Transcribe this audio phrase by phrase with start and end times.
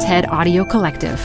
[0.00, 1.18] TED Audio Collective.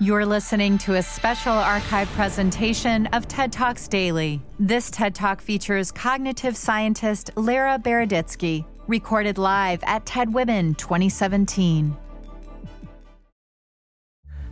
[0.00, 4.40] You're listening to a special archive presentation of TED Talks Daily.
[4.58, 11.94] This TED Talk features cognitive scientist Lera Boroditsky, recorded live at TED Women 2017.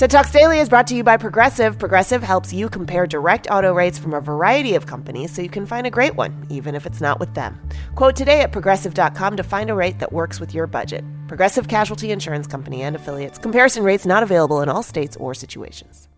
[0.00, 1.78] TED Talks Daily is brought to you by Progressive.
[1.78, 5.66] Progressive helps you compare direct auto rates from a variety of companies so you can
[5.66, 7.60] find a great one, even if it's not with them.
[7.96, 11.04] Quote today at progressive.com to find a rate that works with your budget.
[11.28, 13.38] Progressive Casualty Insurance Company and affiliates.
[13.38, 16.08] Comparison rates not available in all states or situations.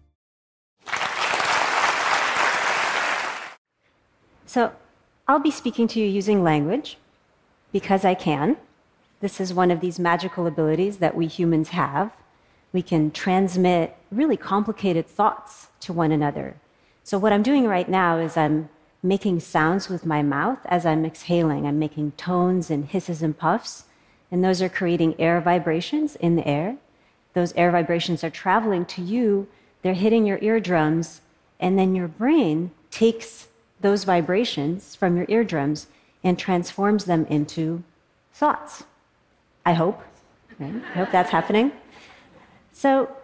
[4.46, 4.70] So,
[5.26, 6.98] I'll be speaking to you using language
[7.72, 8.58] because I can.
[9.18, 12.12] This is one of these magical abilities that we humans have
[12.72, 16.56] we can transmit really complicated thoughts to one another.
[17.04, 18.68] So, what I'm doing right now is I'm
[19.02, 21.66] making sounds with my mouth as I'm exhaling.
[21.66, 23.84] I'm making tones and hisses and puffs,
[24.30, 26.76] and those are creating air vibrations in the air.
[27.34, 29.48] Those air vibrations are traveling to you,
[29.82, 31.20] they're hitting your eardrums,
[31.58, 33.48] and then your brain takes
[33.80, 35.88] those vibrations from your eardrums
[36.22, 37.82] and transforms them into
[38.32, 38.84] thoughts.
[39.66, 40.02] I hope.
[40.58, 40.74] Right?
[40.94, 41.72] I hope that's happening.
[42.72, 43.14] So,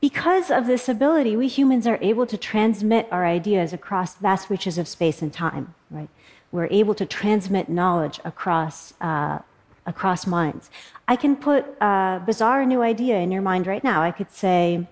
[0.00, 4.78] because of this ability, we humans are able to transmit our ideas across vast reaches
[4.78, 6.08] of space and time, right?
[6.52, 9.40] We're able to transmit knowledge across, uh,
[9.84, 10.70] across minds.
[11.06, 14.02] I can put a bizarre new idea in your mind right now.
[14.02, 14.86] I could say,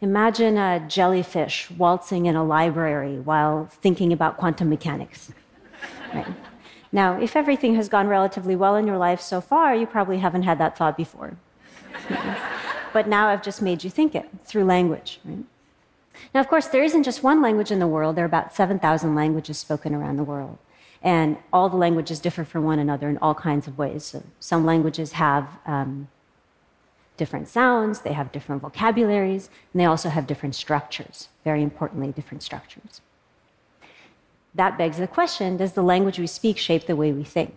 [0.00, 5.32] imagine a jellyfish waltzing in a library while thinking about quantum mechanics.
[6.14, 6.26] Right?
[6.92, 10.42] Now, if everything has gone relatively well in your life so far, you probably haven't
[10.42, 11.36] had that thought before
[12.92, 15.20] but now I've just made you think it through language.
[15.24, 15.44] Right?
[16.34, 18.16] Now, of course, there isn't just one language in the world.
[18.16, 20.58] There are about 7,000 languages spoken around the world.
[21.02, 24.04] And all the languages differ from one another in all kinds of ways.
[24.04, 26.08] So some languages have um,
[27.16, 32.42] different sounds, they have different vocabularies, and they also have different structures, very importantly, different
[32.42, 33.00] structures.
[34.54, 37.56] That begs the question does the language we speak shape the way we think?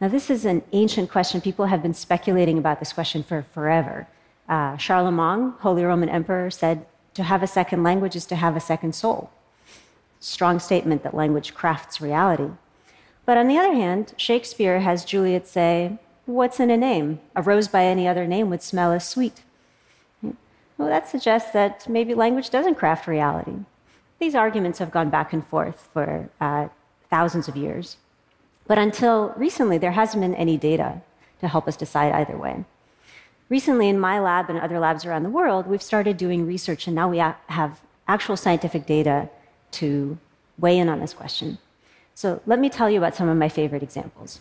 [0.00, 1.40] Now, this is an ancient question.
[1.40, 4.06] People have been speculating about this question for forever.
[4.48, 8.60] Uh, Charlemagne, Holy Roman Emperor, said to have a second language is to have a
[8.60, 9.30] second soul.
[10.20, 12.50] Strong statement that language crafts reality.
[13.26, 17.20] But on the other hand, Shakespeare has Juliet say, What's in a name?
[17.34, 19.42] A rose by any other name would smell as sweet.
[20.22, 23.56] Well, that suggests that maybe language doesn't craft reality.
[24.18, 26.68] These arguments have gone back and forth for uh,
[27.10, 27.96] thousands of years.
[28.66, 31.00] But until recently, there hasn't been any data
[31.40, 32.64] to help us decide either way.
[33.48, 36.94] Recently, in my lab and other labs around the world, we've started doing research, and
[36.94, 39.30] now we have actual scientific data
[39.72, 40.18] to
[40.58, 41.58] weigh in on this question.
[42.14, 44.40] So, let me tell you about some of my favorite examples.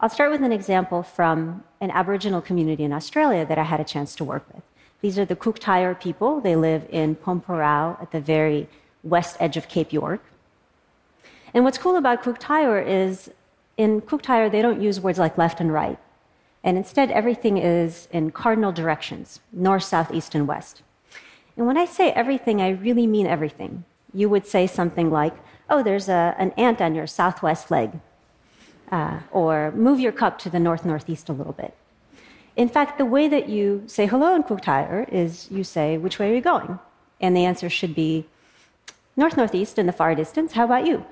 [0.00, 3.84] I'll start with an example from an Aboriginal community in Australia that I had a
[3.84, 4.62] chance to work with.
[5.00, 6.40] These are the Kuuk Thaayorre people.
[6.40, 8.68] They live in Pormpuraaw at the very
[9.02, 10.22] west edge of Cape York.
[11.54, 13.30] And what's cool about Kuuk Thaayorre is
[13.78, 15.98] in Kuuk Thaayorre, they don't use words like left and right.
[16.66, 20.82] And instead, everything is in cardinal directions north, south, east, and west.
[21.56, 23.84] And when I say everything, I really mean everything.
[24.12, 25.34] You would say something like,
[25.70, 28.00] oh, there's a, an ant on your southwest leg.
[28.90, 31.72] Uh, or move your cup to the north northeast a little bit.
[32.56, 36.18] In fact, the way that you say hello in Kuuk Thaayorre is you say, which
[36.18, 36.80] way are you going?
[37.20, 38.26] And the answer should be
[39.16, 40.52] north northeast in the far distance.
[40.52, 41.04] How about you?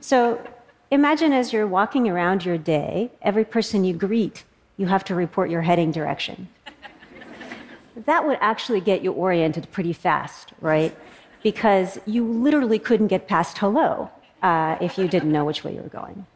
[0.00, 0.44] So
[0.92, 4.44] Imagine as you're walking around your day, every person you greet,
[4.76, 6.48] you have to report your heading direction.
[8.04, 10.94] that would actually get you oriented pretty fast, right?
[11.42, 14.10] Because you literally couldn't get past hello
[14.42, 16.26] uh, if you didn't know which way you were going.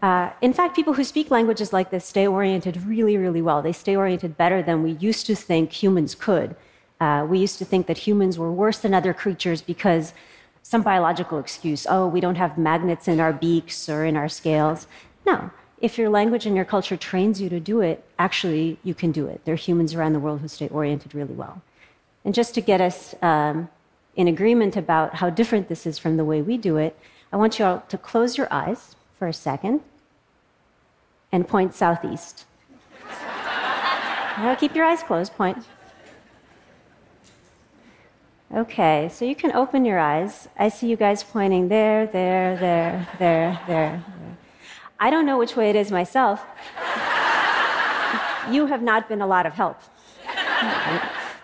[0.00, 3.60] Uh, in fact, people who speak languages like this stay oriented really, really well.
[3.60, 6.56] They stay oriented better than we used to think humans could.
[6.98, 10.14] Uh, we used to think that humans were worse than other creatures because
[10.64, 14.88] some biological excuse oh, we don't have magnets in our beaks or in our scales.
[15.24, 15.50] No.
[15.78, 19.26] If your language and your culture trains you to do it, actually, you can do
[19.26, 19.44] it.
[19.44, 21.60] There are humans around the world who stay oriented really well.
[22.24, 23.68] And just to get us um,
[24.16, 26.98] in agreement about how different this is from the way we do it,
[27.30, 29.82] I want you all to close your eyes for a second
[31.30, 32.46] and point southeast.
[34.38, 35.66] now keep your eyes closed, point.
[38.54, 40.48] Okay, so you can open your eyes.
[40.56, 44.04] I see you guys pointing there, there, there, there, there.
[45.00, 46.40] I don't know which way it is myself.
[48.52, 49.80] you have not been a lot of help.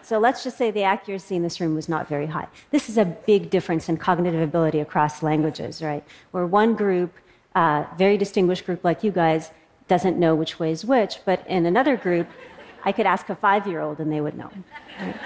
[0.02, 2.46] So let's just say the accuracy in this room was not very high.
[2.70, 6.04] This is a big difference in cognitive ability across languages, right?
[6.30, 7.12] Where one group,
[7.56, 9.50] uh, very distinguished group like you guys,
[9.88, 12.28] doesn't know which way is which, but in another group,
[12.84, 14.50] I could ask a five year old and they would know.
[15.00, 15.16] Right?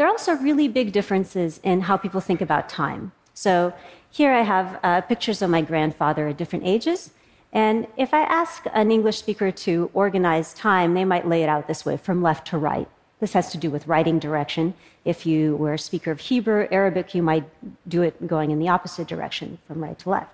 [0.00, 3.12] There are also really big differences in how people think about time.
[3.34, 3.74] So
[4.10, 7.10] here I have uh, pictures of my grandfather at different ages.
[7.52, 11.68] And if I ask an English speaker to organize time, they might lay it out
[11.68, 12.88] this way from left to right.
[13.18, 14.72] This has to do with writing direction.
[15.04, 17.44] If you were a speaker of Hebrew, Arabic, you might
[17.86, 20.32] do it going in the opposite direction, from right to left.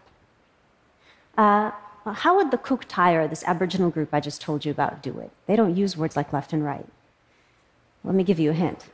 [1.37, 1.73] Uh,
[2.05, 5.33] how would the Kuuk-Thaayorre, this Aboriginal group I just told you about, do it?
[5.49, 6.87] They don't use words like left and right.
[8.05, 8.91] Let me give you a hint.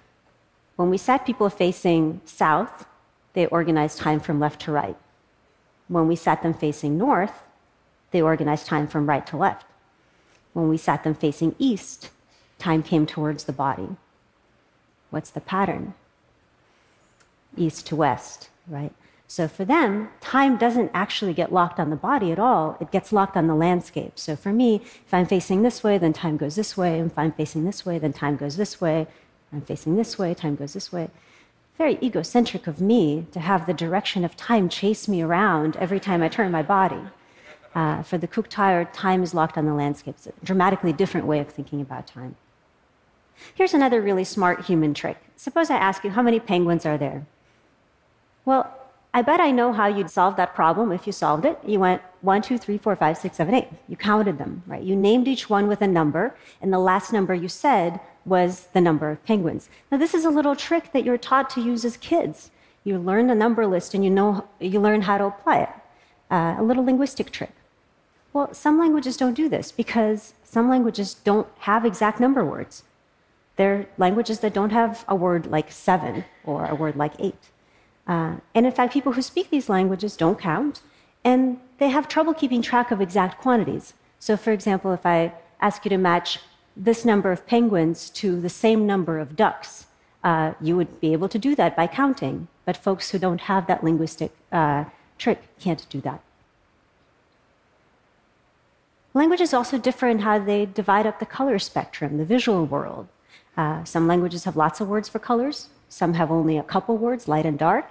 [0.83, 2.87] When we sat people facing south,
[3.35, 4.97] they organized time from left to right.
[5.87, 7.45] When we sat them facing north,
[8.11, 9.65] they organized time from right to left.
[10.55, 12.11] When we sat them facing east,
[12.59, 13.91] time came towards the body.
[15.11, 15.95] What's the pattern?
[17.57, 18.93] East to west, right?
[19.29, 22.77] So for them, time doesn't actually get locked on the body at all.
[22.81, 24.19] It gets locked on the landscape.
[24.19, 26.99] So for me, if I'm facing this way, then time goes this way.
[26.99, 29.07] If I'm facing this way, then time goes this way.
[29.53, 31.11] I'm facing this way, time goes this way.
[31.77, 36.23] Very egocentric of me to have the direction of time chase me around every time
[36.23, 37.01] I turn my body.
[37.75, 40.15] Uh, for the Kuuk-Thaayorre, time is locked on the landscape.
[40.19, 42.37] It's a dramatically different way of thinking about time.
[43.55, 45.17] Here's another really smart human trick.
[45.37, 47.27] Suppose I ask you, how many penguins are there?
[48.45, 48.79] Well,
[49.15, 51.59] I bet I know how you'd solve that problem if you solved it.
[51.67, 53.69] You went one, two, three, four, five, six, seven, eight.
[53.89, 54.83] You counted them, right?
[54.83, 58.81] You named each one with a number, and the last number you said was the
[58.81, 59.69] number of penguins.
[59.91, 62.51] Now, this is a little trick that you're taught to use as kids.
[62.85, 65.69] You learn a number list and you know you learn how to apply it.
[66.31, 67.53] Uh, a little linguistic trick.
[68.33, 72.85] Well, some languages don't do this because some languages don't have exact number words.
[73.57, 77.51] They're languages that don't have a word like seven or a word like eight.
[78.07, 80.81] Uh, and in fact, people who speak these languages don't count,
[81.23, 83.95] and they have trouble keeping track of exact quantities.
[84.19, 86.41] So, for example, if I ask you to match
[86.77, 89.87] this number of penguins to the same number of ducks,
[90.25, 92.49] uh, you would be able to do that by counting.
[92.65, 94.85] But folks who don't have that linguistic uh,
[95.19, 96.23] trick can't do that.
[99.15, 103.09] Languages also differ in how they divide up the color spectrum, the visual world.
[103.57, 107.29] Uh, some languages have lots of words for colors, some have only a couple words,
[107.29, 107.91] light and dark,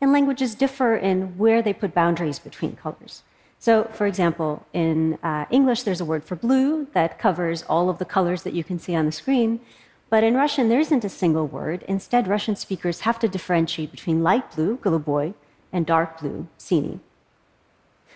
[0.00, 3.22] and languages differ in where they put boundaries between colors.
[3.61, 7.97] So, for example, in uh, English, there's a word for blue that covers all of
[7.97, 9.59] the colors that you can see on the screen.
[10.09, 11.83] But in Russian, there isn't a single word.
[11.87, 15.33] Instead, Russian speakers have to differentiate between light blue, голубой,
[15.73, 16.99] and dark blue, синий.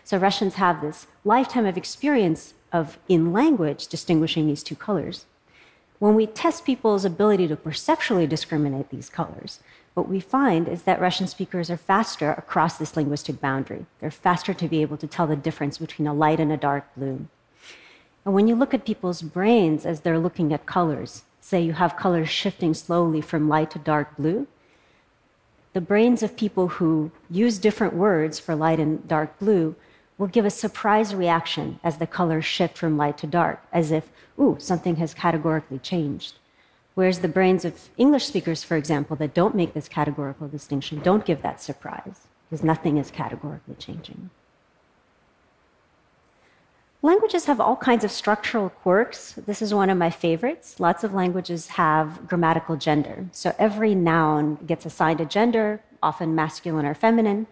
[0.03, 5.25] So Russians have this lifetime of experience of, in language, distinguishing these two colors.
[5.99, 9.59] When we test people's ability to perceptually discriminate these colors,
[9.96, 13.86] what we find is that Russian speakers are faster across this linguistic boundary.
[13.98, 16.84] They're faster to be able to tell the difference between a light and a dark
[16.94, 17.26] blue.
[18.26, 21.96] And when you look at people's brains as they're looking at colors, say you have
[21.96, 24.46] colors shifting slowly from light to dark blue,
[25.72, 29.76] the brains of people who use different words for light and dark blue
[30.18, 34.10] will give a surprise reaction as the colors shift from light to dark, as if,
[34.38, 36.34] ooh, something has categorically changed.
[36.96, 41.26] Whereas the brains of English speakers, for example, that don't make this categorical distinction, don't
[41.26, 44.30] give that surprise, because nothing is categorically changing.
[47.02, 49.34] Languages have all kinds of structural quirks.
[49.46, 50.80] This is one of my favorites.
[50.80, 53.26] Lots of languages have grammatical gender.
[53.30, 57.46] So every noun gets assigned a gender, often masculine or feminine,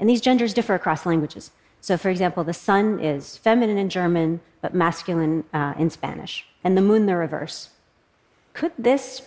[0.00, 1.50] and these genders differ across languages.
[1.82, 6.78] So, for example, the sun is feminine in German, but masculine uh, in Spanish, and
[6.78, 7.68] the moon the reverse.
[8.56, 9.20] Could this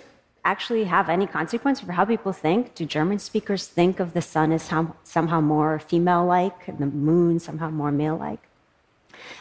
[0.44, 2.74] actually have any consequence for how people think?
[2.74, 4.68] Do German speakers think of the sun as
[5.04, 8.40] somehow more female like, and the moon somehow more male like?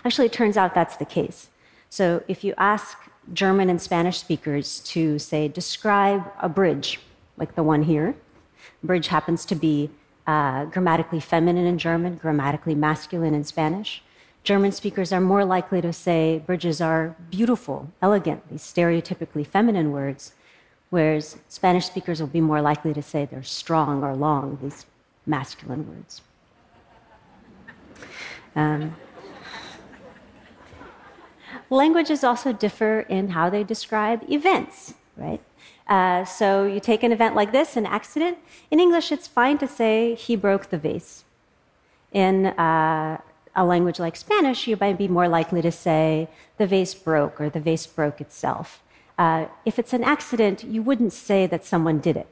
[0.04, 1.48] Actually, it turns out that's the case.
[1.88, 2.98] So, if you ask
[3.32, 7.00] German and Spanish speakers to, say, describe a bridge,
[7.38, 8.14] like the one here,
[8.82, 9.88] bridge happens to be
[10.26, 14.02] uh, grammatically feminine in German, grammatically masculine in Spanish.
[14.48, 20.32] German speakers are more likely to say bridges are beautiful, elegant, these stereotypically feminine words,
[20.88, 24.86] whereas Spanish speakers will be more likely to say they're strong or long, these
[25.26, 26.22] masculine words.
[28.56, 28.96] Um,
[31.68, 35.42] languages also differ in how they describe events, right?
[35.86, 38.38] Uh, so you take an event like this, an accident.
[38.70, 41.24] In English, it's fine to say he broke the vase.
[42.14, 43.20] In uh,
[43.58, 47.50] a language like Spanish, you might be more likely to say the vase broke or
[47.50, 48.80] the vase broke itself.
[49.18, 52.28] Uh, if it's an accident, you wouldn't say that someone did it.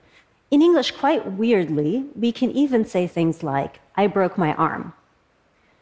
[0.52, 4.92] In English, quite weirdly, we can even say things like, I broke my arm.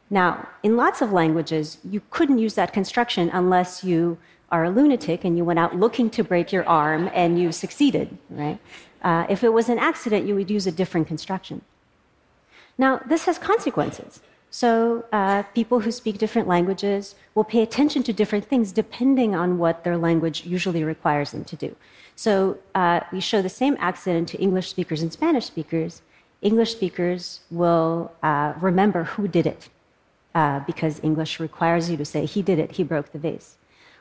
[0.09, 4.17] Now, in lots of languages, you couldn't use that construction unless you
[4.51, 8.17] are a lunatic and you went out looking to break your arm and you succeeded,
[8.31, 8.59] right?
[9.03, 11.61] Uh, if it was an accident, you would use a different construction.
[12.79, 14.21] Now, this has consequences.
[14.55, 19.59] So, uh, people who speak different languages will pay attention to different things depending on
[19.59, 21.75] what their language usually requires them to do.
[22.15, 26.03] So, uh, we show the same accident to English speakers and Spanish speakers.
[26.41, 29.71] English speakers will uh, remember who did it
[30.37, 33.57] uh, because English requires you to say, he did it, he broke the vase.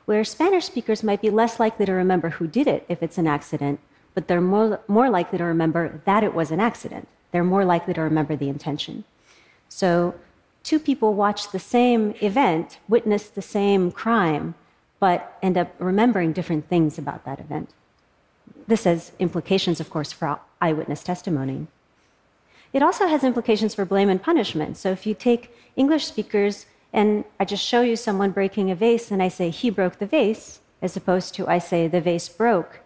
[0.06, 3.26] Where Spanish speakers might be less likely to remember who did it if it's an
[3.26, 3.80] accident,
[4.14, 7.08] but they're more, more likely to remember that it was an accident.
[7.32, 9.04] They're more likely to remember the intention.
[9.68, 10.14] So,
[10.64, 14.56] two people watch the same event, witness the same crime,
[15.00, 17.70] but end up remembering different things about that event.
[18.68, 21.68] This has implications, of course, for eyewitness testimony.
[22.72, 24.78] It also has implications for blame and punishment.
[24.78, 29.12] So if you take English speakers and I just show you someone breaking a vase
[29.12, 32.80] and I say, he broke the vase, as opposed to I say, the vase broke,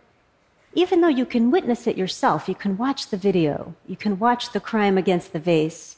[0.74, 4.52] even though you can witness it yourself, you can watch the video, you can watch
[4.52, 5.98] the crime against the vase,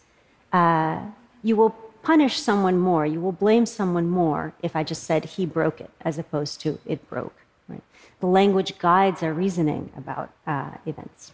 [0.54, 1.02] uh,
[1.44, 5.46] you will punish someone more, you will blame someone more if I just said he
[5.46, 7.36] broke it as opposed to it broke.
[7.68, 7.84] Right?
[8.20, 11.34] The language guides our reasoning about uh, events.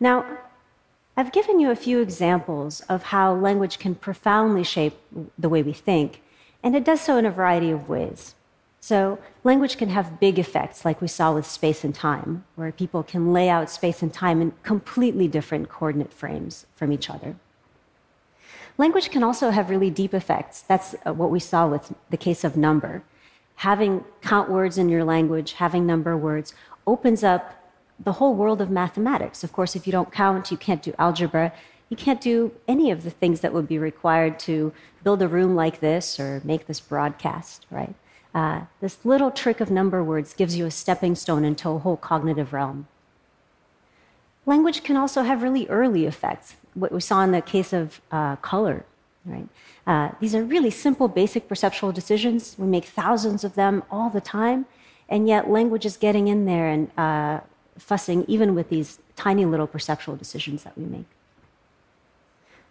[0.00, 0.24] Now,
[1.16, 4.98] I've given you a few examples of how language can profoundly shape
[5.38, 6.22] the way we think,
[6.62, 8.34] and it does so in a variety of ways.
[8.80, 13.04] So, language can have big effects, like we saw with space and time, where people
[13.04, 17.36] can lay out space and time in completely different coordinate frames from each other.
[18.78, 20.62] Language can also have really deep effects.
[20.62, 23.02] That's uh, what we saw with the case of number.
[23.56, 26.54] Having count words in your language, having number words,
[26.86, 27.54] opens up
[28.02, 29.44] the whole world of mathematics.
[29.44, 31.52] Of course, if you don't count, you can't do algebra.
[31.88, 34.72] You can't do any of the things that would be required to
[35.04, 37.94] build a room like this or make this broadcast, right?
[38.34, 41.98] Uh, this little trick of number words gives you a stepping stone into a whole
[41.98, 42.88] cognitive realm.
[44.46, 48.36] Language can also have really early effects what we saw in the case of uh,
[48.36, 48.84] color,
[49.24, 49.48] right?
[49.86, 52.56] Uh, these are really simple, basic perceptual decisions.
[52.58, 54.66] We make thousands of them all the time,
[55.08, 57.40] and yet language is getting in there and uh,
[57.78, 61.06] fussing even with these tiny little perceptual decisions that we make.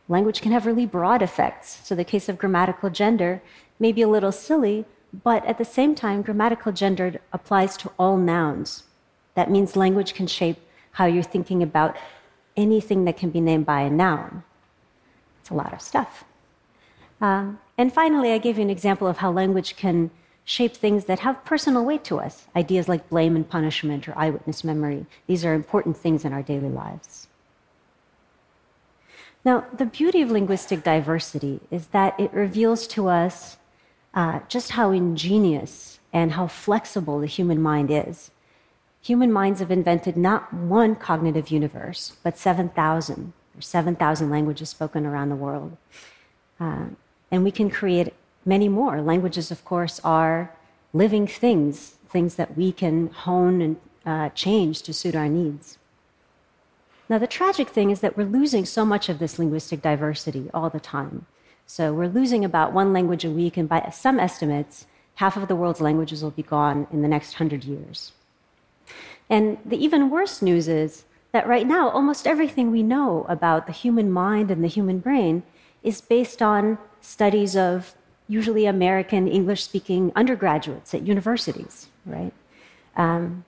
[0.08, 1.80] Language can have really broad effects.
[1.84, 3.42] So, the case of grammatical gender
[3.80, 4.86] may be a little silly,
[5.24, 8.84] but at the same time, grammatical gender applies to all nouns.
[9.36, 10.58] That means language can shape
[10.92, 11.96] how you're thinking about
[12.56, 14.44] anything that can be named by a noun.
[15.40, 16.24] It's a lot of stuff.
[17.20, 20.12] Um, and finally, I gave you an example of how language can
[20.44, 22.48] shape things that have personal weight to us.
[22.56, 25.06] Ideas like blame and punishment or eyewitness memory.
[25.28, 27.28] These are important things in our daily lives.
[29.44, 33.58] Now, the beauty of linguistic diversity is that it reveals to us
[34.14, 38.32] uh, just how ingenious and how flexible the human mind is
[39.02, 45.30] human minds have invented not one cognitive universe, but 7,000 or 7,000 languages spoken around
[45.30, 45.76] the world.
[46.60, 46.86] Uh,
[47.32, 48.14] and we can create
[48.46, 49.02] many more.
[49.02, 50.54] Languages, of course, are
[50.94, 55.78] living things, things that we can hone and uh, change to suit our needs.
[57.10, 60.70] Now, the tragic thing is that we're losing so much of this linguistic diversity all
[60.70, 61.26] the time.
[61.66, 65.56] So, we're losing about one language a week, and by some estimates, half of the
[65.56, 68.12] world's languages will be gone in the next hundred years.
[69.30, 73.74] And the even worse news is that right now, almost everything we know about the
[73.74, 75.44] human mind and the human brain
[75.84, 77.96] is based on studies of
[78.28, 82.34] usually American English speaking undergraduates at universities, right?
[82.96, 83.46] Um,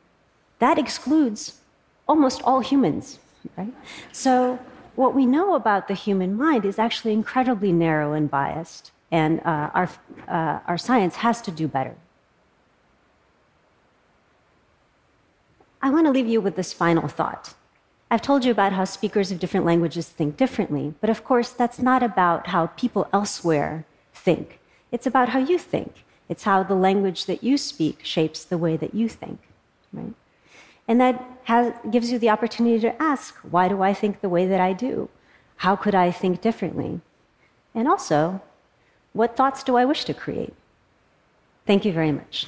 [0.59, 1.59] that excludes
[2.07, 3.19] almost all humans,
[3.57, 3.73] right?
[4.11, 4.59] So,
[4.95, 9.69] what we know about the human mind is actually incredibly narrow and biased, and uh,
[9.73, 9.89] our,
[10.27, 11.95] uh, our science has to do better.
[15.83, 17.55] I want to leave you with this final thought.
[18.09, 21.77] I've told you about how speakers of different languages think differently, but of course, that's
[21.77, 24.59] not about how people elsewhere think.
[24.93, 26.05] It's about how you think.
[26.29, 29.39] It's how the language that you speak shapes the way that you think,
[29.91, 30.13] right?
[30.87, 34.45] And that has, gives you the opportunity to ask, why do I think the way
[34.45, 35.09] that I do?
[35.57, 37.01] How could I think differently?
[37.75, 38.41] And also,
[39.11, 40.53] what thoughts do I wish to create?
[41.67, 42.47] Thank you very much.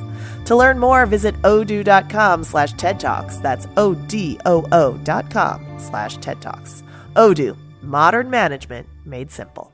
[0.51, 3.37] To learn more, visit odoo.com slash TED Talks.
[3.37, 6.83] That's O-D-O-O dot com slash TED Talks.
[7.15, 9.71] Odoo, modern management made simple.